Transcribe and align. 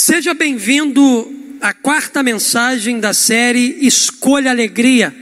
Seja 0.00 0.32
bem-vindo 0.32 1.28
à 1.60 1.74
quarta 1.74 2.22
mensagem 2.22 3.00
da 3.00 3.12
série 3.12 3.78
Escolha 3.84 4.48
Alegria. 4.48 5.12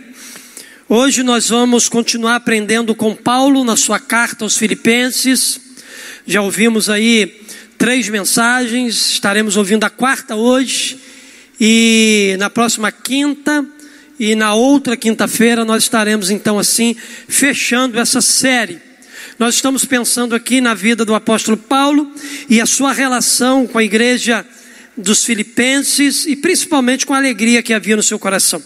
Hoje 0.86 1.22
nós 1.22 1.48
vamos 1.48 1.88
continuar 1.88 2.36
aprendendo 2.36 2.94
com 2.94 3.14
Paulo 3.14 3.64
na 3.64 3.74
sua 3.74 3.98
carta 3.98 4.44
aos 4.44 4.58
Filipenses. 4.58 5.58
Já 6.26 6.42
ouvimos 6.42 6.90
aí 6.90 7.40
três 7.78 8.10
mensagens, 8.10 9.12
estaremos 9.12 9.56
ouvindo 9.56 9.84
a 9.84 9.90
quarta 9.90 10.36
hoje, 10.36 10.98
e 11.58 12.36
na 12.38 12.50
próxima 12.50 12.92
quinta 12.92 13.64
e 14.20 14.34
na 14.34 14.52
outra 14.52 14.94
quinta-feira 14.94 15.64
nós 15.64 15.84
estaremos 15.84 16.28
então 16.28 16.58
assim 16.58 16.94
fechando 17.26 17.98
essa 17.98 18.20
série. 18.20 18.78
Nós 19.38 19.54
estamos 19.54 19.86
pensando 19.86 20.34
aqui 20.34 20.60
na 20.60 20.74
vida 20.74 21.02
do 21.02 21.14
apóstolo 21.14 21.56
Paulo 21.56 22.12
e 22.48 22.60
a 22.60 22.66
sua 22.66 22.92
relação 22.92 23.66
com 23.66 23.78
a 23.78 23.82
igreja 23.82 24.44
dos 24.96 25.24
filipenses 25.24 26.26
e 26.26 26.34
principalmente 26.34 27.04
com 27.04 27.12
a 27.12 27.18
alegria 27.18 27.62
que 27.62 27.74
havia 27.74 27.96
no 27.96 28.02
seu 28.02 28.18
coração. 28.18 28.62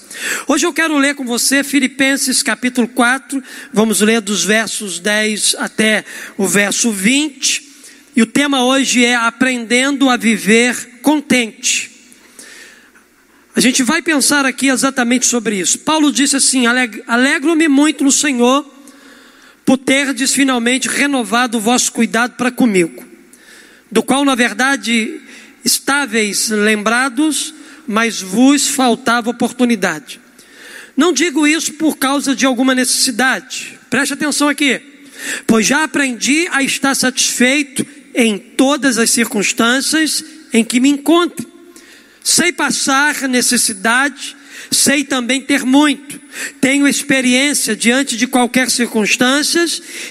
Hoje 0.46 0.66
eu 0.66 0.72
quero 0.72 0.96
ler 0.96 1.14
com 1.14 1.24
você 1.24 1.64
Filipenses 1.64 2.42
capítulo 2.42 2.86
4, 2.86 3.42
vamos 3.72 4.00
ler 4.00 4.20
dos 4.20 4.44
versos 4.44 5.00
10 5.00 5.56
até 5.58 6.04
o 6.36 6.46
verso 6.46 6.92
20, 6.92 7.68
e 8.14 8.22
o 8.22 8.26
tema 8.26 8.64
hoje 8.64 9.04
é 9.04 9.14
aprendendo 9.14 10.08
a 10.08 10.16
viver 10.16 11.00
contente. 11.02 11.90
A 13.54 13.60
gente 13.60 13.82
vai 13.82 14.00
pensar 14.00 14.46
aqui 14.46 14.68
exatamente 14.68 15.26
sobre 15.26 15.56
isso. 15.56 15.80
Paulo 15.80 16.12
disse 16.12 16.36
assim: 16.36 16.64
Alegro-me 17.06 17.68
muito 17.68 18.04
no 18.04 18.12
Senhor 18.12 18.64
por 19.64 19.76
terdes 19.76 20.32
finalmente 20.32 20.88
renovado 20.88 21.58
o 21.58 21.60
vosso 21.60 21.92
cuidado 21.92 22.36
para 22.36 22.50
comigo, 22.50 23.04
do 23.90 24.02
qual, 24.02 24.24
na 24.24 24.34
verdade, 24.34 25.20
estáveis 25.64 26.48
lembrados, 26.48 27.54
mas 27.86 28.20
vos 28.20 28.68
faltava 28.68 29.30
oportunidade. 29.30 30.20
Não 30.96 31.12
digo 31.12 31.46
isso 31.46 31.74
por 31.74 31.96
causa 31.96 32.34
de 32.34 32.44
alguma 32.44 32.74
necessidade, 32.74 33.78
preste 33.88 34.12
atenção 34.12 34.48
aqui, 34.48 34.80
pois 35.46 35.66
já 35.66 35.84
aprendi 35.84 36.46
a 36.50 36.62
estar 36.62 36.94
satisfeito 36.94 37.86
em 38.14 38.38
todas 38.38 38.98
as 38.98 39.10
circunstâncias 39.10 40.24
em 40.52 40.64
que 40.64 40.80
me 40.80 40.88
encontro. 40.88 41.48
Sei 42.22 42.52
passar 42.52 43.28
necessidade, 43.28 44.36
sei 44.70 45.04
também 45.04 45.40
ter 45.40 45.64
muito. 45.64 46.20
Tenho 46.60 46.86
experiência 46.86 47.74
diante 47.74 48.16
de 48.16 48.26
qualquer 48.26 48.70
circunstância 48.70 49.64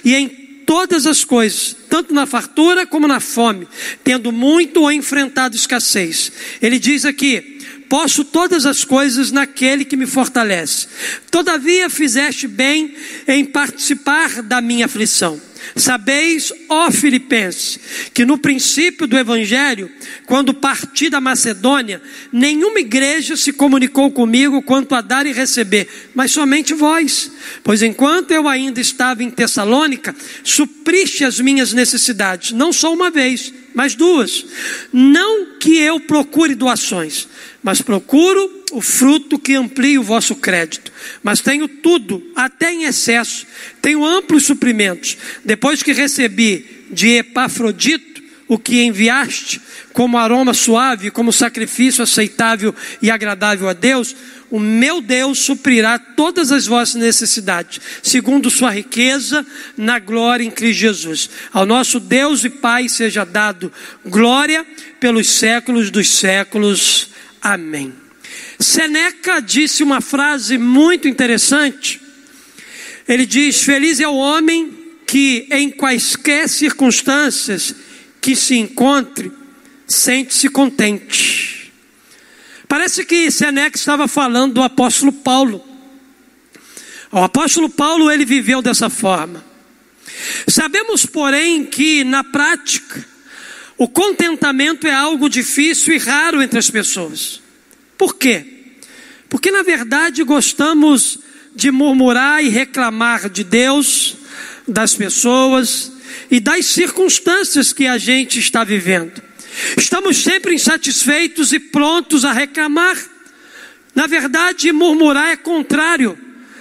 e 0.03 0.15
em 0.15 0.27
todas 0.65 1.05
as 1.05 1.23
coisas, 1.23 1.75
tanto 1.89 2.13
na 2.13 2.25
fartura 2.25 2.85
como 2.85 3.07
na 3.07 3.19
fome, 3.19 3.67
tendo 4.03 4.31
muito 4.31 4.81
ou 4.81 4.91
enfrentado 4.91 5.55
escassez. 5.55 6.31
Ele 6.61 6.79
diz 6.79 7.03
aqui: 7.03 7.58
posso 7.89 8.23
todas 8.23 8.65
as 8.65 8.85
coisas 8.85 9.31
naquele 9.31 9.83
que 9.83 9.97
me 9.97 10.05
fortalece. 10.05 10.87
Todavia 11.31 11.89
fizeste 11.89 12.47
bem 12.47 12.93
em 13.27 13.43
participar 13.43 14.43
da 14.43 14.61
minha 14.61 14.85
aflição. 14.85 15.41
Sabeis, 15.75 16.51
ó 16.67 16.89
Filipenses, 16.89 17.79
que 18.13 18.25
no 18.25 18.37
princípio 18.37 19.05
do 19.05 19.17
Evangelho, 19.17 19.91
quando 20.25 20.53
parti 20.53 21.09
da 21.09 21.21
Macedônia, 21.21 22.01
nenhuma 22.31 22.79
igreja 22.79 23.35
se 23.35 23.51
comunicou 23.51 24.09
comigo 24.11 24.61
quanto 24.61 24.95
a 24.95 25.01
dar 25.01 25.25
e 25.25 25.33
receber, 25.33 25.87
mas 26.15 26.31
somente 26.31 26.73
vós. 26.73 27.31
Pois 27.63 27.81
enquanto 27.81 28.31
eu 28.31 28.47
ainda 28.47 28.79
estava 28.79 29.23
em 29.23 29.29
Tessalônica, 29.29 30.15
supriste 30.43 31.23
as 31.23 31.39
minhas 31.39 31.73
necessidades, 31.73 32.51
não 32.51 32.71
só 32.71 32.93
uma 32.93 33.09
vez, 33.09 33.53
mas 33.73 33.95
duas. 33.95 34.45
Não 34.91 35.57
que 35.59 35.77
eu 35.77 35.99
procure 35.99 36.55
doações, 36.55 37.27
mas 37.61 37.81
procuro 37.81 38.63
o 38.71 38.81
fruto 38.81 39.39
que 39.39 39.55
amplie 39.55 39.97
o 39.97 40.03
vosso 40.03 40.35
crédito. 40.35 40.91
Mas 41.23 41.41
tenho 41.41 41.67
tudo, 41.67 42.23
até 42.35 42.71
em 42.71 42.83
excesso, 42.83 43.45
tenho 43.81 44.05
amplos 44.05 44.45
suprimentos. 44.45 45.17
Depois 45.43 45.81
que 45.83 45.91
recebi 45.91 46.85
de 46.91 47.17
Epafrodito 47.17 48.08
o 48.49 48.57
que 48.57 48.81
enviaste, 48.81 49.61
como 49.93 50.17
aroma 50.17 50.55
suave, 50.55 51.11
como 51.11 51.31
sacrifício 51.31 52.03
aceitável 52.03 52.73
e 52.99 53.11
agradável 53.11 53.69
a 53.69 53.73
Deus, 53.73 54.15
o 54.49 54.59
meu 54.59 55.01
Deus 55.01 55.37
suprirá 55.37 55.99
todas 55.99 56.51
as 56.51 56.65
vossas 56.65 56.95
necessidades, 56.95 57.79
segundo 58.01 58.49
sua 58.49 58.71
riqueza 58.71 59.45
na 59.77 59.99
glória 59.99 60.43
em 60.43 60.49
Cristo 60.49 60.79
Jesus. 60.79 61.29
Ao 61.53 61.63
nosso 61.63 61.99
Deus 61.99 62.43
e 62.43 62.49
Pai 62.49 62.89
seja 62.89 63.23
dado 63.23 63.71
glória 64.03 64.65
pelos 64.99 65.29
séculos 65.29 65.91
dos 65.91 66.09
séculos. 66.09 67.09
Amém. 67.39 67.93
Seneca 68.59 69.39
disse 69.39 69.83
uma 69.83 70.01
frase 70.01 70.57
muito 70.57 71.07
interessante. 71.07 72.01
Ele 73.07 73.27
diz: 73.27 73.61
Feliz 73.61 73.99
é 73.99 74.07
o 74.07 74.15
homem 74.15 74.73
que, 75.05 75.47
em 75.51 75.69
quaisquer 75.69 76.49
circunstâncias 76.49 77.75
que 78.21 78.35
se 78.35 78.55
encontre, 78.55 79.31
sente-se 79.87 80.49
contente. 80.49 81.71
Parece 82.67 83.03
que 83.03 83.31
Seneca 83.31 83.77
estava 83.77 84.07
falando 84.07 84.55
do 84.55 84.61
apóstolo 84.61 85.11
Paulo. 85.11 85.63
O 87.11 87.19
apóstolo 87.19 87.69
Paulo 87.69 88.11
ele 88.11 88.25
viveu 88.25 88.61
dessa 88.61 88.89
forma. 88.89 89.43
Sabemos, 90.47 91.05
porém, 91.05 91.65
que 91.65 92.03
na 92.03 92.23
prática 92.23 93.05
o 93.77 93.87
contentamento 93.87 94.85
é 94.85 94.93
algo 94.93 95.29
difícil 95.29 95.95
e 95.95 95.97
raro 95.97 96.41
entre 96.41 96.59
as 96.59 96.69
pessoas. 96.69 97.41
Por 97.97 98.15
quê? 98.15 98.45
Porque 99.29 99.51
na 99.51 99.63
verdade 99.63 100.23
gostamos 100.23 101.19
de 101.55 101.71
murmurar 101.71 102.43
e 102.43 102.49
reclamar 102.49 103.29
de 103.29 103.43
Deus, 103.43 104.15
das 104.67 104.93
pessoas 104.93 105.91
e 106.29 106.39
das 106.39 106.65
circunstâncias 106.65 107.73
que 107.73 107.87
a 107.87 107.97
gente 107.97 108.39
está 108.39 108.63
vivendo. 108.63 109.21
Estamos 109.77 110.17
sempre 110.17 110.53
insatisfeitos 110.53 111.51
e 111.51 111.59
prontos 111.59 112.23
a 112.23 112.31
reclamar. 112.31 112.97
Na 113.95 114.07
verdade, 114.07 114.71
murmurar 114.71 115.29
é 115.29 115.35
contrário 115.35 116.17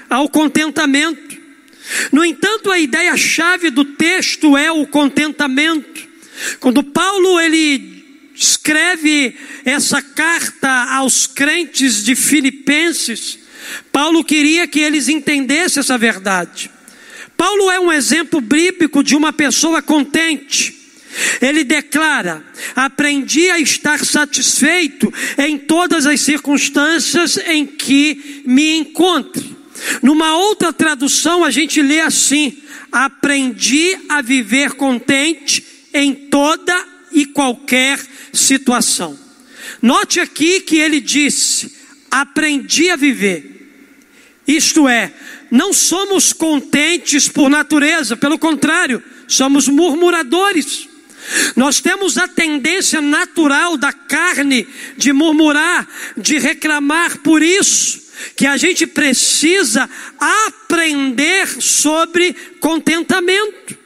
ao 0.09 0.28
contentamento. 0.28 1.36
No 2.12 2.25
entanto, 2.25 2.70
a 2.70 2.78
ideia-chave 2.78 3.70
do 3.70 3.84
texto 3.84 4.56
é 4.56 4.70
o 4.70 4.86
contentamento. 4.86 6.06
Quando 6.60 6.82
Paulo 6.82 7.41
ele 7.41 8.04
escreve 8.34 9.36
essa 9.65 10.00
carta 10.00 10.69
aos 10.94 11.26
crentes 11.26 12.04
de 12.04 12.15
Filipenses, 12.15 13.38
Paulo 13.91 14.25
queria 14.25 14.66
que 14.66 14.80
eles 14.80 15.09
entendessem 15.09 15.80
essa 15.80 15.98
verdade. 15.98 16.70
Paulo 17.38 17.71
é 17.71 17.78
um 17.78 17.93
exemplo 17.93 18.41
bíblico 18.41 19.00
de 19.00 19.15
uma 19.15 19.32
pessoa 19.32 19.81
contente. 19.81 20.75
Ele 21.41 21.62
declara: 21.62 22.44
aprendi 22.75 23.49
a 23.49 23.60
estar 23.60 24.04
satisfeito 24.04 25.15
em 25.38 25.56
todas 25.56 26.04
as 26.04 26.21
circunstâncias 26.21 27.38
em 27.38 27.65
que 27.65 28.43
me 28.44 28.77
encontro. 28.78 29.56
Numa 30.03 30.37
outra 30.37 30.72
tradução, 30.72 31.44
a 31.44 31.50
gente 31.50 31.81
lê 31.81 32.00
assim: 32.00 32.59
aprendi 32.91 33.97
a 34.09 34.21
viver 34.21 34.72
contente 34.72 35.65
em 35.94 36.12
toda 36.12 36.87
e 37.12 37.25
qualquer 37.25 38.00
situação. 38.32 39.16
Note 39.81 40.19
aqui 40.19 40.60
que 40.60 40.77
ele 40.77 41.00
disse: 41.00 41.72
aprendi 42.10 42.91
a 42.91 42.97
viver. 42.97 43.58
Isto 44.48 44.88
é, 44.88 45.12
não 45.50 45.75
somos 45.75 46.32
contentes 46.32 47.28
por 47.28 47.50
natureza, 47.50 48.16
pelo 48.16 48.39
contrário, 48.39 49.03
somos 49.27 49.68
murmuradores. 49.68 50.89
Nós 51.54 51.83
temos 51.83 52.16
a 52.16 52.27
tendência 52.27 53.03
natural 53.03 53.77
da 53.77 53.92
carne 53.92 54.66
de 54.97 55.12
murmurar, 55.12 55.86
de 56.16 56.39
reclamar, 56.39 57.18
por 57.18 57.42
isso 57.42 58.09
que 58.34 58.47
a 58.47 58.56
gente 58.56 58.86
precisa 58.86 59.89
aprender 60.18 61.47
sobre 61.60 62.34
contentamento. 62.59 63.77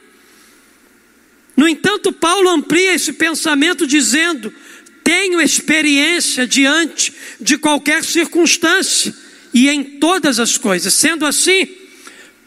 No 1.57 1.67
entanto, 1.67 2.13
Paulo 2.13 2.49
amplia 2.49 2.93
esse 2.93 3.11
pensamento 3.11 3.85
dizendo: 3.85 4.51
tenho 5.03 5.41
experiência 5.41 6.47
diante 6.47 7.13
de 7.41 7.57
qualquer 7.57 8.03
circunstância 8.03 9.22
e 9.53 9.69
em 9.69 9.83
todas 9.83 10.39
as 10.39 10.57
coisas. 10.57 10.93
Sendo 10.93 11.25
assim, 11.25 11.67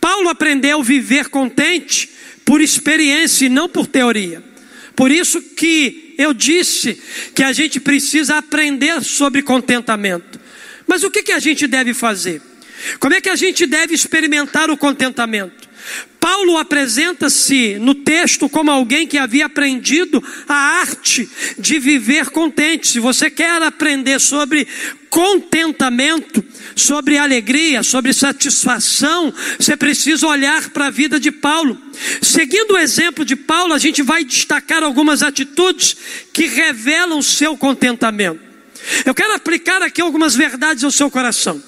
Paulo 0.01 0.29
aprendeu 0.29 0.81
a 0.81 0.85
viver 0.85 1.29
contente 1.29 2.11
por 2.45 2.61
experiência 2.61 3.47
e 3.47 3.49
não 3.49 3.69
por 3.69 3.87
teoria. 3.87 4.43
Por 4.95 5.11
isso 5.11 5.41
que 5.41 6.15
eu 6.17 6.33
disse 6.33 7.01
que 7.35 7.43
a 7.43 7.53
gente 7.53 7.79
precisa 7.79 8.39
aprender 8.39 9.03
sobre 9.03 9.43
contentamento. 9.43 10.41
Mas 10.87 11.03
o 11.03 11.11
que, 11.11 11.23
que 11.23 11.33
a 11.33 11.39
gente 11.39 11.67
deve 11.67 11.93
fazer? 11.93 12.41
Como 12.99 13.15
é 13.15 13.21
que 13.21 13.29
a 13.29 13.37
gente 13.37 13.67
deve 13.67 13.95
experimentar 13.95 14.71
o 14.71 14.77
contentamento? 14.77 15.69
Paulo 16.27 16.59
apresenta-se 16.59 17.79
no 17.79 17.95
texto 17.95 18.49
como 18.49 18.71
alguém 18.71 19.07
que 19.07 19.17
havia 19.17 19.47
aprendido 19.47 20.23
a 20.49 20.55
arte 20.81 21.29
de 21.57 21.79
viver 21.79 22.31
contente. 22.31 22.89
Se 22.89 22.99
você 22.99 23.31
quer 23.31 23.63
aprender 23.63 24.21
sobre 24.21 24.67
contentamento, 25.09 26.45
sobre 26.75 27.17
alegria, 27.17 27.83
sobre 27.83 28.13
satisfação, 28.13 29.33
você 29.59 29.77
precisa 29.77 30.27
olhar 30.27 30.69
para 30.71 30.87
a 30.87 30.91
vida 30.91 31.21
de 31.21 31.31
Paulo. 31.31 31.81
Seguindo 32.21 32.73
o 32.73 32.79
exemplo 32.79 33.25
de 33.25 33.37
Paulo, 33.37 33.73
a 33.73 33.79
gente 33.79 34.03
vai 34.03 34.25
destacar 34.25 34.83
algumas 34.83 35.23
atitudes 35.23 35.97
que 36.33 36.47
revelam 36.47 37.19
o 37.19 37.23
seu 37.23 37.57
contentamento. 37.57 38.41
Eu 39.05 39.15
quero 39.15 39.33
aplicar 39.33 39.81
aqui 39.81 40.01
algumas 40.01 40.35
verdades 40.35 40.85
ao 40.85 40.91
seu 40.91 41.11
coração. 41.11 41.63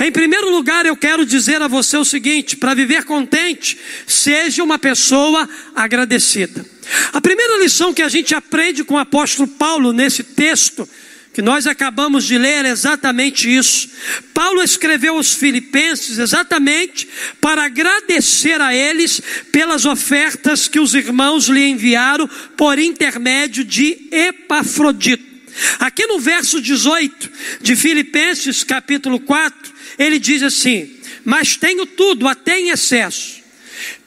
Em 0.00 0.10
primeiro 0.10 0.50
lugar, 0.50 0.86
eu 0.86 0.96
quero 0.96 1.24
dizer 1.26 1.60
a 1.62 1.68
você 1.68 1.96
o 1.96 2.04
seguinte: 2.04 2.56
para 2.56 2.74
viver 2.74 3.04
contente, 3.04 3.78
seja 4.06 4.62
uma 4.62 4.78
pessoa 4.78 5.48
agradecida. 5.74 6.64
A 7.12 7.20
primeira 7.20 7.58
lição 7.58 7.94
que 7.94 8.02
a 8.02 8.08
gente 8.08 8.34
aprende 8.34 8.84
com 8.84 8.94
o 8.94 8.98
apóstolo 8.98 9.48
Paulo 9.48 9.92
nesse 9.92 10.22
texto, 10.22 10.88
que 11.32 11.42
nós 11.42 11.66
acabamos 11.66 12.24
de 12.24 12.38
ler, 12.38 12.64
é 12.64 12.70
exatamente 12.70 13.52
isso. 13.52 13.90
Paulo 14.32 14.62
escreveu 14.62 15.16
aos 15.16 15.34
Filipenses 15.34 16.18
exatamente 16.18 17.08
para 17.40 17.64
agradecer 17.64 18.60
a 18.60 18.74
eles 18.74 19.20
pelas 19.50 19.84
ofertas 19.84 20.68
que 20.68 20.78
os 20.78 20.94
irmãos 20.94 21.48
lhe 21.48 21.66
enviaram 21.66 22.28
por 22.56 22.78
intermédio 22.78 23.64
de 23.64 24.08
Epafrodito. 24.12 25.34
Aqui 25.78 26.06
no 26.06 26.18
verso 26.18 26.60
18 26.60 27.30
de 27.60 27.76
Filipenses, 27.76 28.64
capítulo 28.64 29.20
4, 29.20 29.73
ele 29.98 30.18
diz 30.18 30.42
assim: 30.42 30.90
Mas 31.24 31.56
tenho 31.56 31.86
tudo, 31.86 32.28
até 32.28 32.58
em 32.58 32.70
excesso, 32.70 33.42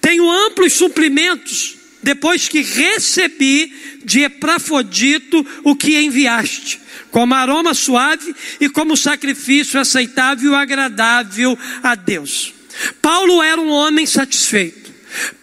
tenho 0.01 0.30
amplos 0.30 0.74
suprimentos, 0.74 1.75
depois 2.01 2.48
que 2.48 2.62
recebi 2.62 3.74
de 4.04 4.22
Epafrodito 4.22 5.45
o 5.63 5.75
que 5.75 6.00
enviaste, 6.00 6.80
como 7.12 7.34
aroma 7.34 7.74
suave 7.74 8.34
e 8.60 8.69
como 8.69 8.95
sacrifício 8.95 9.80
aceitável 9.80 10.54
e 10.54 10.56
agradável 10.56 11.57
a 11.84 11.95
Deus. 11.95 12.54
Paulo 13.01 13.42
era 13.42 13.60
um 13.60 13.69
homem 13.69 14.06
satisfeito. 14.06 14.88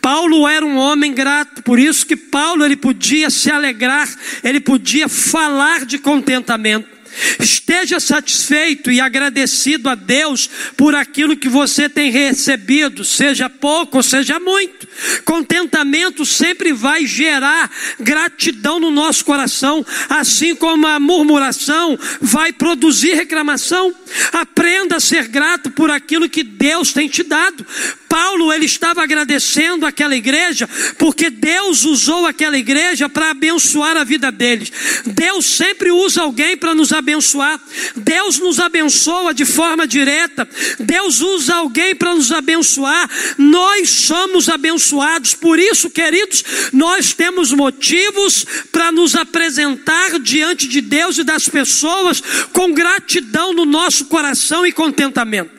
Paulo 0.01 0.47
era 0.47 0.65
um 0.65 0.77
homem 0.77 1.13
grato, 1.13 1.63
por 1.63 1.79
isso 1.79 2.07
que 2.07 2.17
Paulo 2.17 2.65
ele 2.65 2.77
podia 2.77 3.31
se 3.31 3.51
alegrar, 3.51 4.09
ele 4.43 4.61
podia 4.61 5.09
falar 5.09 5.85
de 5.85 5.99
contentamento. 5.99 6.94
Esteja 7.39 8.01
satisfeito 8.01 8.91
e 8.91 9.01
agradecido 9.01 9.89
a 9.89 9.95
Deus 9.95 10.49
por 10.77 10.95
aquilo 10.95 11.37
que 11.37 11.49
você 11.49 11.89
tem 11.89 12.11
recebido, 12.11 13.05
seja 13.05 13.49
pouco 13.49 13.99
ou 13.99 14.03
seja 14.03 14.39
muito. 14.39 14.87
Contentamento 15.25 16.25
sempre 16.27 16.73
vai 16.73 17.07
gerar 17.07 17.71
gratidão 17.99 18.79
no 18.79 18.91
nosso 18.91 19.25
coração, 19.25 19.85
assim 20.09 20.55
como 20.55 20.87
a 20.87 21.01
murmuração 21.01 21.99
vai 22.21 22.53
produzir 22.53 23.15
reclamação. 23.15 23.95
Aprenda 24.33 24.97
a 24.97 25.01
ser 25.01 25.29
grato 25.29 25.71
por 25.71 25.91
aquilo 25.91 26.29
que 26.29 26.43
Deus 26.43 26.93
tem 26.93 27.09
te 27.09 27.23
dado. 27.23 27.67
Paulo 28.09 28.53
ele 28.53 28.67
estava 28.67 29.03
agradecendo 29.03 29.85
aquela 29.85 30.15
igreja 30.15 30.69
porque 30.99 31.31
Deus 31.31 31.85
usou 31.85 32.27
aquela 32.27 32.57
igreja 32.57 33.09
para 33.09 33.31
abençoar 33.31 33.97
a 33.97 34.05
vida 34.05 34.31
deles. 34.31 34.71
Deus 35.05 35.47
sempre 35.47 35.91
usa 35.91 36.23
alguém 36.23 36.57
para 36.57 36.75
nos 36.75 36.93
abençoar. 36.93 37.04
Deus 37.97 38.39
nos 38.39 38.59
abençoa 38.59 39.35
de 39.35 39.45
forma 39.45 39.87
direta. 39.87 40.49
Deus 40.81 41.21
usa 41.21 41.57
alguém 41.57 41.95
para 41.95 42.15
nos 42.15 42.33
abençoar. 42.33 43.09
Nós 43.39 43.89
somos 43.89 44.49
abençoados. 44.49 45.35
Por 45.35 45.59
isso, 45.59 45.91
queridos, 45.91 46.45
nós 46.73 47.13
temos 47.13 47.53
motivos 47.53 48.45
para 48.73 48.91
nos 48.91 49.15
apresentar 49.15 50.19
diante 50.19 50.67
de 50.67 50.81
Deus 50.81 51.19
e 51.19 51.25
das 51.25 51.49
pessoas 51.49 52.23
com 52.53 52.73
gratidão 52.73 53.53
no 53.53 53.65
nosso 53.65 54.07
coração 54.07 54.67
e 54.67 54.73
contentamento. 54.73 55.51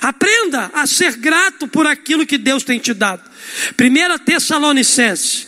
Aprenda 0.00 0.70
a 0.74 0.86
ser 0.86 1.16
grato 1.16 1.66
por 1.66 1.86
aquilo 1.86 2.26
que 2.26 2.38
Deus 2.38 2.62
tem 2.62 2.78
te 2.78 2.92
dado. 2.92 3.22
1 3.78 4.24
Tessalonicenses, 4.24 5.46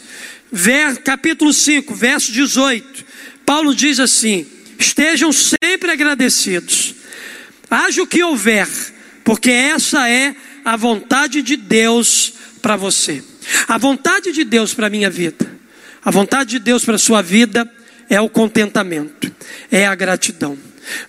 capítulo 1.05 1.53
5, 1.53 1.95
verso 1.95 2.33
18. 2.33 3.05
Paulo 3.45 3.75
diz 3.75 4.01
assim: 4.01 4.47
Estejam 4.83 5.31
sempre 5.33 5.93
agradecidos, 5.93 6.97
haja 7.71 8.03
o 8.03 8.07
que 8.07 8.21
houver, 8.21 8.67
porque 9.23 9.49
essa 9.49 10.11
é 10.11 10.35
a 10.65 10.77
vontade 10.77 11.41
de 11.41 11.55
Deus 11.55 12.33
para 12.61 12.75
você. 12.75 13.23
A 13.69 13.79
vontade 13.79 14.33
de 14.33 14.43
Deus 14.43 14.75
para 14.75 14.89
a 14.89 14.91
minha 14.91 15.09
vida, 15.09 15.49
a 16.05 16.11
vontade 16.11 16.51
de 16.51 16.59
Deus 16.59 16.85
para 16.85 16.97
a 16.97 16.99
sua 16.99 17.23
vida 17.23 17.71
é 18.11 18.21
o 18.21 18.29
contentamento, 18.29 19.33
é 19.71 19.87
a 19.87 19.95
gratidão. 19.95 20.59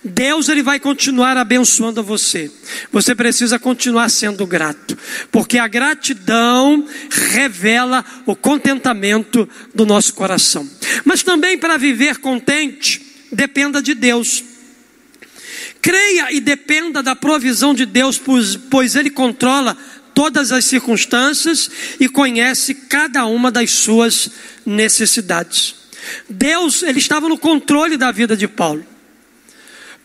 Deus 0.04 0.48
ele 0.48 0.62
vai 0.62 0.78
continuar 0.78 1.36
abençoando 1.36 2.00
você. 2.00 2.48
Você 2.92 3.12
precisa 3.12 3.58
continuar 3.58 4.08
sendo 4.08 4.46
grato, 4.46 4.96
porque 5.32 5.58
a 5.58 5.66
gratidão 5.66 6.86
revela 7.10 8.04
o 8.24 8.36
contentamento 8.36 9.48
do 9.74 9.84
nosso 9.84 10.14
coração. 10.14 10.64
Mas 11.04 11.24
também 11.24 11.58
para 11.58 11.76
viver 11.76 12.18
contente, 12.18 13.03
dependa 13.34 13.82
de 13.82 13.94
Deus. 13.94 14.44
Creia 15.82 16.32
e 16.32 16.40
dependa 16.40 17.02
da 17.02 17.14
provisão 17.14 17.74
de 17.74 17.84
Deus, 17.84 18.18
pois, 18.70 18.94
ele 18.94 19.10
controla 19.10 19.76
todas 20.14 20.52
as 20.52 20.64
circunstâncias 20.64 21.70
e 22.00 22.08
conhece 22.08 22.74
cada 22.74 23.26
uma 23.26 23.50
das 23.50 23.70
suas 23.70 24.30
necessidades. 24.64 25.74
Deus, 26.28 26.82
ele 26.82 26.98
estava 26.98 27.28
no 27.28 27.36
controle 27.36 27.96
da 27.96 28.10
vida 28.10 28.36
de 28.36 28.48
Paulo. 28.48 28.86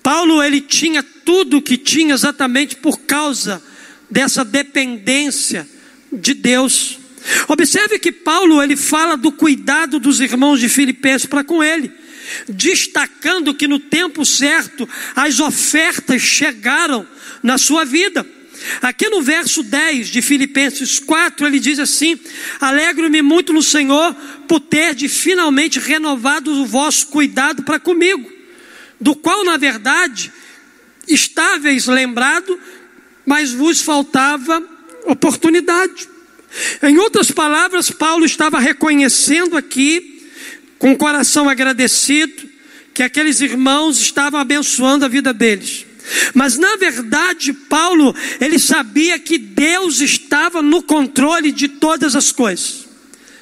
Paulo 0.01 0.41
ele 0.41 0.61
tinha 0.61 1.03
tudo 1.03 1.57
o 1.57 1.61
que 1.61 1.77
tinha 1.77 2.13
exatamente 2.13 2.75
por 2.75 2.99
causa 3.01 3.61
dessa 4.09 4.43
dependência 4.43 5.67
de 6.11 6.33
Deus. 6.33 6.97
Observe 7.47 7.99
que 7.99 8.11
Paulo 8.11 8.61
ele 8.61 8.75
fala 8.75 9.15
do 9.15 9.31
cuidado 9.31 9.99
dos 9.99 10.19
irmãos 10.19 10.59
de 10.59 10.69
Filipenses 10.69 11.27
para 11.27 11.43
com 11.43 11.63
ele, 11.63 11.91
destacando 12.47 13.53
que 13.53 13.67
no 13.67 13.79
tempo 13.79 14.25
certo 14.25 14.87
as 15.15 15.39
ofertas 15.39 16.21
chegaram 16.21 17.07
na 17.41 17.57
sua 17.57 17.85
vida. 17.85 18.25
Aqui 18.81 19.09
no 19.09 19.21
verso 19.21 19.63
10 19.63 20.09
de 20.09 20.21
Filipenses 20.21 20.99
4, 20.99 21.47
ele 21.47 21.59
diz 21.59 21.79
assim: 21.79 22.19
Alegro-me 22.59 23.21
muito 23.21 23.53
no 23.53 23.63
Senhor 23.63 24.13
por 24.47 24.59
ter 24.59 24.93
de 24.93 25.07
finalmente 25.07 25.79
renovado 25.79 26.51
o 26.51 26.65
vosso 26.65 27.07
cuidado 27.07 27.63
para 27.63 27.79
comigo 27.79 28.39
do 28.99 29.15
qual, 29.15 29.45
na 29.45 29.57
verdade, 29.57 30.31
estáveis 31.07 31.87
lembrado, 31.87 32.59
mas 33.25 33.51
vos 33.51 33.81
faltava 33.81 34.61
oportunidade. 35.05 36.09
Em 36.83 36.97
outras 36.97 37.31
palavras, 37.31 37.89
Paulo 37.89 38.25
estava 38.25 38.59
reconhecendo 38.59 39.55
aqui, 39.55 40.18
com 40.79 40.93
o 40.93 40.97
coração 40.97 41.49
agradecido, 41.49 42.49
que 42.93 43.03
aqueles 43.03 43.41
irmãos 43.41 43.99
estavam 43.99 44.39
abençoando 44.39 45.05
a 45.05 45.07
vida 45.07 45.33
deles. 45.33 45.85
Mas 46.33 46.57
na 46.57 46.75
verdade, 46.77 47.53
Paulo, 47.53 48.15
ele 48.41 48.57
sabia 48.57 49.19
que 49.19 49.37
Deus 49.37 50.01
estava 50.01 50.61
no 50.61 50.81
controle 50.81 51.51
de 51.51 51.67
todas 51.67 52.15
as 52.15 52.31
coisas. 52.31 52.87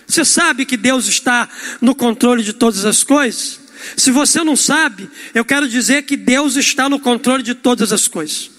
Você 0.06 0.26
sabe 0.26 0.66
que 0.66 0.76
Deus 0.76 1.08
está 1.08 1.48
no 1.82 1.94
controle 1.94 2.44
de 2.44 2.54
todas 2.54 2.86
as 2.86 3.04
coisas? 3.04 3.60
Se 3.96 4.12
você 4.12 4.44
não 4.44 4.56
sabe, 4.56 5.10
eu 5.34 5.46
quero 5.46 5.68
dizer 5.68 6.04
que 6.04 6.18
Deus 6.18 6.56
está 6.56 6.90
no 6.90 7.00
controle 7.00 7.44
de 7.44 7.54
todas 7.54 7.94
as 7.94 8.08
coisas. 8.08 8.50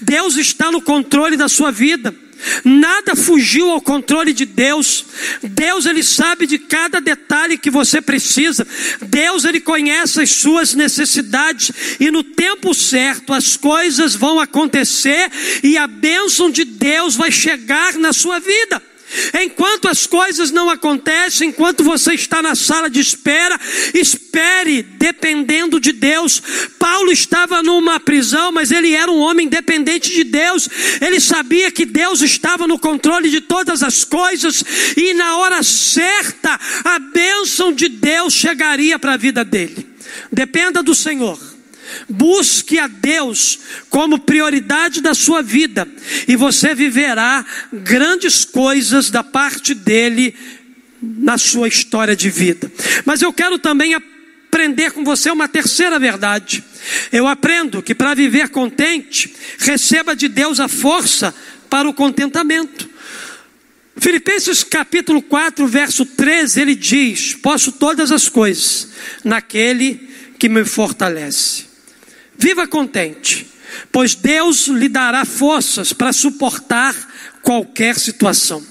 Deus 0.00 0.36
está 0.36 0.70
no 0.70 0.80
controle 0.80 1.36
da 1.36 1.48
sua 1.48 1.70
vida. 1.70 2.14
Nada 2.64 3.14
fugiu 3.16 3.70
ao 3.70 3.80
controle 3.80 4.32
de 4.32 4.44
Deus. 4.44 5.04
Deus 5.42 5.86
ele 5.86 6.02
sabe 6.02 6.46
de 6.46 6.58
cada 6.58 7.00
detalhe 7.00 7.58
que 7.58 7.70
você 7.70 8.00
precisa. 8.00 8.66
Deus 9.02 9.44
ele 9.44 9.60
conhece 9.60 10.20
as 10.20 10.30
suas 10.30 10.74
necessidades 10.74 11.70
e 11.98 12.10
no 12.10 12.22
tempo 12.22 12.74
certo 12.74 13.32
as 13.32 13.56
coisas 13.56 14.14
vão 14.14 14.40
acontecer 14.40 15.30
e 15.62 15.76
a 15.76 15.86
bênção 15.86 16.50
de 16.50 16.64
Deus 16.64 17.16
vai 17.16 17.30
chegar 17.30 17.94
na 17.94 18.12
sua 18.12 18.38
vida. 18.38 18.89
Enquanto 19.42 19.88
as 19.88 20.06
coisas 20.06 20.50
não 20.50 20.70
acontecem, 20.70 21.48
enquanto 21.48 21.82
você 21.82 22.14
está 22.14 22.40
na 22.40 22.54
sala 22.54 22.88
de 22.88 23.00
espera, 23.00 23.58
espere 23.94 24.82
dependendo 24.82 25.80
de 25.80 25.92
Deus. 25.92 26.42
Paulo 26.78 27.10
estava 27.10 27.62
numa 27.62 27.98
prisão, 27.98 28.52
mas 28.52 28.70
ele 28.70 28.92
era 28.92 29.10
um 29.10 29.18
homem 29.18 29.48
dependente 29.48 30.10
de 30.10 30.24
Deus. 30.24 30.68
Ele 31.00 31.20
sabia 31.20 31.70
que 31.70 31.84
Deus 31.84 32.22
estava 32.22 32.66
no 32.66 32.78
controle 32.78 33.30
de 33.30 33.40
todas 33.40 33.82
as 33.82 34.04
coisas 34.04 34.62
e 34.96 35.12
na 35.14 35.36
hora 35.38 35.62
certa 35.62 36.58
a 36.84 36.98
bênção 36.98 37.72
de 37.72 37.88
Deus 37.88 38.34
chegaria 38.34 38.98
para 38.98 39.14
a 39.14 39.16
vida 39.16 39.44
dele. 39.44 39.86
Dependa 40.32 40.82
do 40.82 40.94
Senhor. 40.94 41.49
Busque 42.08 42.78
a 42.78 42.86
Deus 42.86 43.58
como 43.88 44.18
prioridade 44.18 45.00
da 45.00 45.14
sua 45.14 45.42
vida 45.42 45.86
e 46.26 46.36
você 46.36 46.74
viverá 46.74 47.44
grandes 47.72 48.44
coisas 48.44 49.10
da 49.10 49.22
parte 49.22 49.74
dele 49.74 50.34
na 51.02 51.38
sua 51.38 51.68
história 51.68 52.14
de 52.14 52.28
vida. 52.28 52.70
Mas 53.04 53.22
eu 53.22 53.32
quero 53.32 53.58
também 53.58 53.94
aprender 53.94 54.90
com 54.90 55.04
você 55.04 55.30
uma 55.30 55.48
terceira 55.48 55.98
verdade. 55.98 56.62
Eu 57.12 57.26
aprendo 57.26 57.82
que 57.82 57.94
para 57.94 58.14
viver 58.14 58.48
contente, 58.48 59.34
receba 59.58 60.14
de 60.14 60.28
Deus 60.28 60.60
a 60.60 60.68
força 60.68 61.34
para 61.68 61.88
o 61.88 61.94
contentamento. 61.94 62.90
Filipenses 63.96 64.64
capítulo 64.64 65.20
4, 65.22 65.66
verso 65.66 66.04
13, 66.04 66.60
ele 66.60 66.74
diz: 66.74 67.34
Posso 67.34 67.72
todas 67.72 68.10
as 68.10 68.28
coisas 68.28 68.88
naquele 69.22 70.08
que 70.38 70.48
me 70.48 70.64
fortalece. 70.64 71.69
Viva 72.40 72.66
contente, 72.66 73.46
pois 73.92 74.14
Deus 74.14 74.66
lhe 74.66 74.88
dará 74.88 75.26
forças 75.26 75.92
para 75.92 76.10
suportar 76.10 76.96
qualquer 77.42 77.98
situação. 77.98 78.64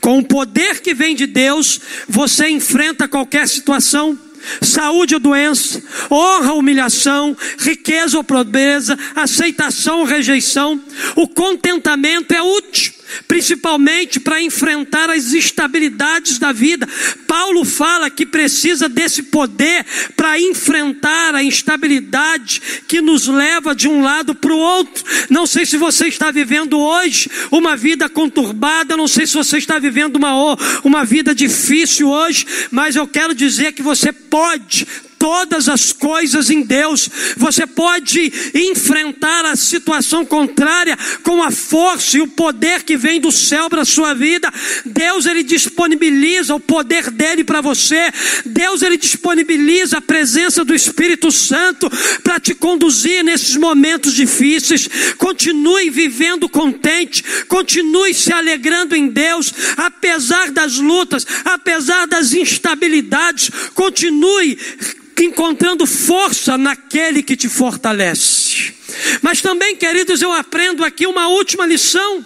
Com 0.00 0.18
o 0.18 0.24
poder 0.24 0.80
que 0.80 0.92
vem 0.92 1.14
de 1.14 1.24
Deus, 1.24 1.80
você 2.08 2.48
enfrenta 2.48 3.06
qualquer 3.06 3.46
situação 3.48 4.18
saúde 4.60 5.14
ou 5.14 5.20
doença, 5.20 5.80
honra 6.10 6.52
ou 6.54 6.58
humilhação, 6.58 7.36
riqueza 7.56 8.16
ou 8.16 8.24
pobreza, 8.24 8.98
aceitação 9.14 10.00
ou 10.00 10.04
rejeição. 10.04 10.82
O 11.14 11.28
contentamento 11.28 12.34
é 12.34 12.42
útil 12.42 12.93
principalmente 13.26 14.20
para 14.20 14.40
enfrentar 14.40 15.10
as 15.10 15.32
instabilidades 15.32 16.38
da 16.38 16.52
vida. 16.52 16.88
Paulo 17.26 17.64
fala 17.64 18.10
que 18.10 18.26
precisa 18.26 18.88
desse 18.88 19.24
poder 19.24 19.84
para 20.16 20.38
enfrentar 20.40 21.34
a 21.34 21.42
instabilidade 21.42 22.60
que 22.88 23.00
nos 23.00 23.26
leva 23.26 23.74
de 23.74 23.88
um 23.88 24.02
lado 24.02 24.34
para 24.34 24.52
o 24.52 24.58
outro. 24.58 25.04
Não 25.30 25.46
sei 25.46 25.66
se 25.66 25.76
você 25.76 26.08
está 26.08 26.30
vivendo 26.30 26.78
hoje 26.78 27.30
uma 27.50 27.76
vida 27.76 28.08
conturbada, 28.08 28.96
não 28.96 29.08
sei 29.08 29.26
se 29.26 29.34
você 29.34 29.58
está 29.58 29.78
vivendo 29.78 30.16
uma, 30.16 30.56
uma 30.82 31.04
vida 31.04 31.34
difícil 31.34 32.08
hoje, 32.08 32.46
mas 32.70 32.96
eu 32.96 33.06
quero 33.06 33.34
dizer 33.34 33.72
que 33.72 33.82
você 33.82 34.12
pode 34.12 34.86
todas 35.24 35.70
as 35.70 35.90
coisas 35.90 36.50
em 36.50 36.60
Deus. 36.60 37.08
Você 37.38 37.66
pode 37.66 38.30
enfrentar 38.54 39.46
a 39.46 39.56
situação 39.56 40.22
contrária 40.22 40.98
com 41.22 41.42
a 41.42 41.50
força 41.50 42.18
e 42.18 42.20
o 42.20 42.28
poder 42.28 42.82
que 42.82 42.94
vem 42.94 43.18
do 43.18 43.32
céu 43.32 43.70
para 43.70 43.80
a 43.80 43.86
sua 43.86 44.12
vida. 44.12 44.52
Deus 44.84 45.24
ele 45.24 45.42
disponibiliza 45.42 46.54
o 46.54 46.60
poder 46.60 47.10
dele 47.10 47.42
para 47.42 47.62
você. 47.62 48.12
Deus 48.44 48.82
ele 48.82 48.98
disponibiliza 48.98 49.96
a 49.96 50.02
presença 50.02 50.62
do 50.62 50.74
Espírito 50.74 51.32
Santo 51.32 51.90
para 52.22 52.38
te 52.38 52.54
conduzir 52.54 53.24
nesses 53.24 53.56
momentos 53.56 54.12
difíceis. 54.12 54.86
Continue 55.16 55.88
vivendo 55.88 56.50
contente, 56.50 57.24
continue 57.48 58.12
se 58.12 58.30
alegrando 58.30 58.94
em 58.94 59.08
Deus, 59.08 59.54
apesar 59.78 60.50
das 60.50 60.76
lutas, 60.76 61.26
apesar 61.46 62.06
das 62.06 62.34
instabilidades. 62.34 63.50
Continue 63.72 64.58
encontrando 65.22 65.86
força 65.86 66.58
naquele 66.58 67.22
que 67.22 67.36
te 67.36 67.48
fortalece. 67.48 68.74
Mas 69.22 69.40
também, 69.40 69.76
queridos, 69.76 70.20
eu 70.20 70.32
aprendo 70.32 70.84
aqui 70.84 71.06
uma 71.06 71.28
última 71.28 71.66
lição. 71.66 72.24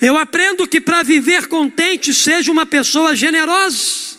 Eu 0.00 0.16
aprendo 0.16 0.66
que 0.66 0.80
para 0.80 1.02
viver 1.02 1.46
contente 1.46 2.12
seja 2.12 2.52
uma 2.52 2.66
pessoa 2.66 3.14
generosa. 3.14 4.16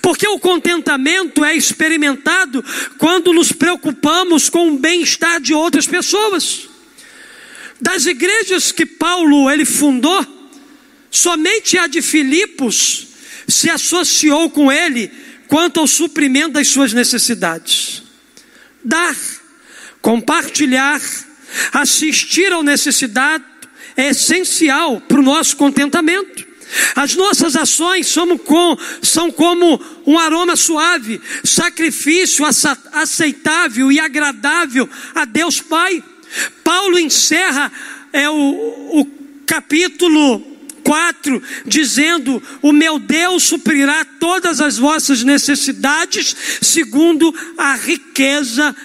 Porque 0.00 0.26
o 0.26 0.38
contentamento 0.38 1.44
é 1.44 1.54
experimentado 1.54 2.64
quando 2.98 3.32
nos 3.32 3.52
preocupamos 3.52 4.48
com 4.48 4.68
o 4.68 4.78
bem-estar 4.78 5.40
de 5.40 5.52
outras 5.52 5.86
pessoas. 5.86 6.68
Das 7.80 8.06
igrejas 8.06 8.70
que 8.70 8.86
Paulo 8.86 9.50
ele 9.50 9.64
fundou, 9.64 10.24
somente 11.10 11.76
a 11.76 11.86
de 11.86 12.00
Filipos 12.00 13.08
se 13.48 13.68
associou 13.68 14.48
com 14.48 14.70
ele 14.70 15.10
quanto 15.54 15.78
ao 15.78 15.86
suprimento 15.86 16.54
das 16.54 16.66
suas 16.66 16.92
necessidades. 16.92 18.02
Dar, 18.84 19.14
compartilhar, 20.02 21.00
assistir 21.72 22.50
ao 22.50 22.64
necessidade 22.64 23.44
é 23.96 24.08
essencial 24.08 25.00
para 25.02 25.20
o 25.20 25.22
nosso 25.22 25.56
contentamento. 25.56 26.44
As 26.96 27.14
nossas 27.14 27.54
ações 27.54 28.08
são, 28.08 28.36
com, 28.36 28.76
são 29.00 29.30
como 29.30 29.80
um 30.04 30.18
aroma 30.18 30.56
suave, 30.56 31.20
sacrifício 31.44 32.44
aceitável 32.92 33.92
e 33.92 34.00
agradável 34.00 34.90
a 35.14 35.24
Deus 35.24 35.60
Pai. 35.60 36.02
Paulo 36.64 36.98
encerra 36.98 37.70
é, 38.12 38.28
o, 38.28 38.34
o 38.34 39.06
capítulo 39.46 40.53
4, 40.84 41.42
dizendo: 41.66 42.42
O 42.62 42.70
meu 42.70 42.98
Deus 42.98 43.44
suprirá 43.44 44.04
todas 44.20 44.60
as 44.60 44.76
vossas 44.76 45.24
necessidades, 45.24 46.36
segundo 46.60 47.34
a 47.56 47.74
riqueza 47.74 48.76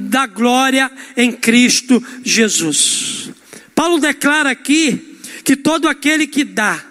da 0.00 0.26
glória 0.26 0.90
em 1.16 1.32
Cristo 1.32 2.02
Jesus. 2.24 3.30
Paulo 3.74 3.98
declara 3.98 4.50
aqui 4.50 5.18
que 5.44 5.54
todo 5.54 5.88
aquele 5.88 6.26
que 6.26 6.42
dá 6.42 6.82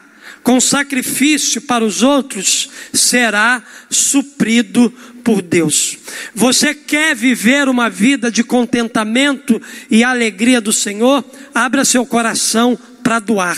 com 0.42 0.62
sacrifício 0.62 1.62
para 1.62 1.84
os 1.84 2.04
outros 2.04 2.70
será 2.94 3.64
suprido 3.90 4.94
por 5.24 5.42
Deus. 5.42 5.98
Você 6.36 6.74
quer 6.74 7.16
viver 7.16 7.68
uma 7.68 7.90
vida 7.90 8.32
de 8.32 8.44
contentamento 8.44 9.60
e 9.90 10.04
alegria 10.04 10.62
do 10.62 10.72
Senhor? 10.72 11.26
Abra 11.54 11.84
seu 11.84 12.06
coração 12.06 12.78
para 13.04 13.18
doar. 13.18 13.58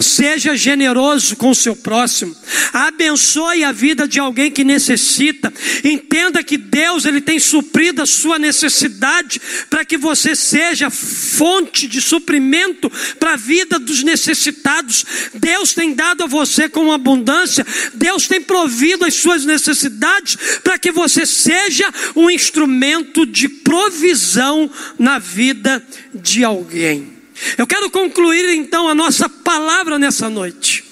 Seja 0.00 0.56
generoso 0.56 1.36
com 1.36 1.50
o 1.50 1.54
seu 1.54 1.74
próximo. 1.74 2.36
Abençoe 2.72 3.64
a 3.64 3.72
vida 3.72 4.06
de 4.06 4.20
alguém 4.20 4.50
que 4.50 4.64
necessita. 4.64 5.52
Entenda 5.82 6.42
que 6.42 6.56
Deus 6.56 7.04
ele 7.04 7.20
tem 7.20 7.38
suprido 7.38 8.02
a 8.02 8.06
sua 8.06 8.38
necessidade 8.38 9.40
para 9.70 9.84
que 9.84 9.96
você 9.96 10.36
seja 10.36 10.90
fonte 10.90 11.86
de 11.86 12.00
suprimento 12.00 12.90
para 13.18 13.32
a 13.32 13.36
vida 13.36 13.78
dos 13.78 14.02
necessitados. 14.02 15.04
Deus 15.34 15.72
tem 15.72 15.94
dado 15.94 16.24
a 16.24 16.26
você 16.26 16.68
com 16.68 16.92
abundância. 16.92 17.66
Deus 17.94 18.28
tem 18.28 18.40
provido 18.40 19.04
as 19.04 19.14
suas 19.14 19.44
necessidades 19.44 20.36
para 20.62 20.78
que 20.78 20.92
você 20.92 21.26
seja 21.26 21.92
um 22.14 22.30
instrumento 22.30 23.26
de 23.26 23.48
provisão 23.48 24.70
na 24.98 25.18
vida 25.18 25.84
de 26.14 26.44
alguém. 26.44 27.21
Eu 27.56 27.66
quero 27.66 27.90
concluir 27.90 28.54
então 28.54 28.88
a 28.88 28.94
nossa 28.94 29.28
palavra 29.28 29.98
nessa 29.98 30.28
noite. 30.28 30.84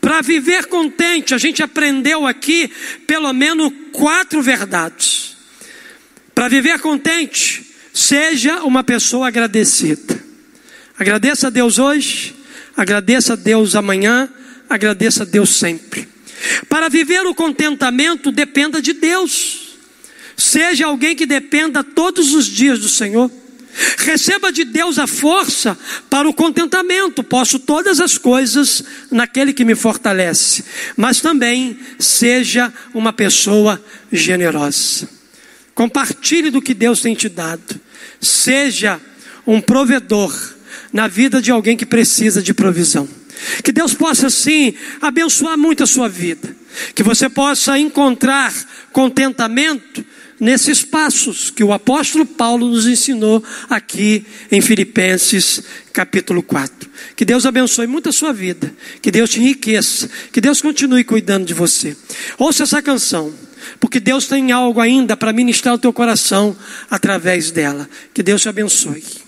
Para 0.00 0.20
viver 0.20 0.66
contente, 0.66 1.34
a 1.34 1.38
gente 1.38 1.62
aprendeu 1.62 2.26
aqui 2.26 2.70
pelo 3.06 3.32
menos 3.32 3.72
quatro 3.92 4.40
verdades. 4.40 5.36
Para 6.34 6.48
viver 6.48 6.78
contente, 6.78 7.66
seja 7.92 8.62
uma 8.62 8.84
pessoa 8.84 9.28
agradecida. 9.28 10.22
Agradeça 10.98 11.48
a 11.48 11.50
Deus 11.50 11.78
hoje, 11.78 12.34
agradeça 12.76 13.32
a 13.32 13.36
Deus 13.36 13.74
amanhã, 13.74 14.28
agradeça 14.68 15.24
a 15.24 15.26
Deus 15.26 15.50
sempre. 15.50 16.08
Para 16.68 16.88
viver 16.88 17.26
o 17.26 17.34
contentamento, 17.34 18.30
dependa 18.30 18.80
de 18.80 18.92
Deus. 18.92 19.76
Seja 20.36 20.86
alguém 20.86 21.16
que 21.16 21.26
dependa 21.26 21.82
todos 21.82 22.32
os 22.32 22.46
dias 22.46 22.78
do 22.78 22.88
Senhor. 22.88 23.30
Receba 23.98 24.50
de 24.50 24.64
Deus 24.64 24.98
a 24.98 25.06
força 25.06 25.78
para 26.10 26.28
o 26.28 26.34
contentamento. 26.34 27.22
Posso 27.22 27.58
todas 27.58 28.00
as 28.00 28.18
coisas 28.18 28.82
naquele 29.10 29.52
que 29.52 29.64
me 29.64 29.74
fortalece. 29.74 30.64
Mas 30.96 31.20
também 31.20 31.78
seja 31.98 32.72
uma 32.92 33.12
pessoa 33.12 33.82
generosa. 34.10 35.08
Compartilhe 35.74 36.50
do 36.50 36.60
que 36.60 36.74
Deus 36.74 37.00
tem 37.00 37.14
te 37.14 37.28
dado. 37.28 37.80
Seja 38.20 39.00
um 39.46 39.60
provedor 39.60 40.36
na 40.92 41.06
vida 41.06 41.40
de 41.40 41.50
alguém 41.50 41.76
que 41.76 41.86
precisa 41.86 42.42
de 42.42 42.52
provisão. 42.52 43.08
Que 43.62 43.70
Deus 43.70 43.94
possa, 43.94 44.28
sim, 44.28 44.74
abençoar 45.00 45.56
muito 45.56 45.84
a 45.84 45.86
sua 45.86 46.08
vida. 46.08 46.56
Que 46.94 47.02
você 47.02 47.28
possa 47.28 47.78
encontrar 47.78 48.52
contentamento 48.92 50.04
nesses 50.40 50.82
passos 50.82 51.50
que 51.50 51.64
o 51.64 51.72
apóstolo 51.72 52.24
Paulo 52.24 52.68
nos 52.68 52.86
ensinou 52.86 53.42
aqui 53.68 54.24
em 54.50 54.60
Filipenses 54.60 55.62
capítulo 55.92 56.42
4. 56.42 56.88
Que 57.16 57.24
Deus 57.24 57.44
abençoe 57.44 57.86
muito 57.86 58.08
a 58.08 58.12
sua 58.12 58.32
vida, 58.32 58.72
que 59.02 59.10
Deus 59.10 59.30
te 59.30 59.40
enriqueça, 59.40 60.08
que 60.32 60.40
Deus 60.40 60.62
continue 60.62 61.04
cuidando 61.04 61.44
de 61.44 61.54
você. 61.54 61.96
Ouça 62.38 62.62
essa 62.62 62.80
canção, 62.80 63.32
porque 63.80 64.00
Deus 64.00 64.26
tem 64.26 64.52
algo 64.52 64.80
ainda 64.80 65.16
para 65.16 65.32
ministrar 65.32 65.74
o 65.74 65.78
teu 65.78 65.92
coração 65.92 66.56
através 66.90 67.50
dela. 67.50 67.88
Que 68.14 68.22
Deus 68.22 68.42
te 68.42 68.48
abençoe. 68.48 69.27